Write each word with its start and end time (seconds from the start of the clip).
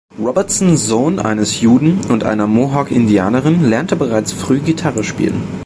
Robertson, 0.17 0.77
Sohn 0.77 1.19
eines 1.19 1.61
Juden 1.61 1.99
und 2.09 2.23
einer 2.23 2.47
Mohawk-Indianerin, 2.47 3.63
lernte 3.69 3.95
bereits 3.95 4.33
früh 4.33 4.59
Gitarre 4.59 5.03
spielen. 5.03 5.43